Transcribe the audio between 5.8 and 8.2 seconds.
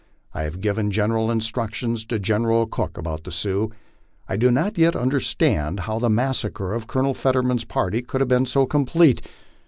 how the massacre of Colonel Fetterman's party could